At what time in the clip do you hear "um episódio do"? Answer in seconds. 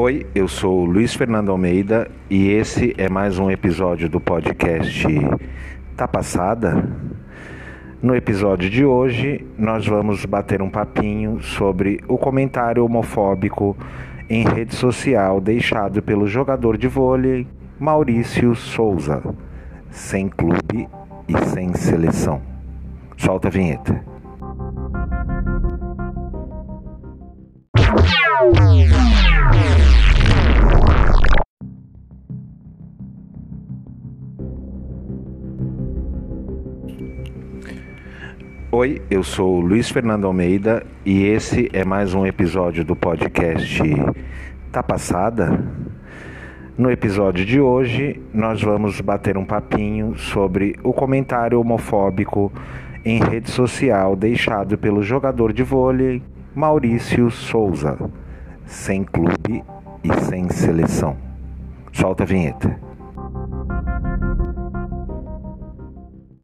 3.40-4.20, 42.14-42.94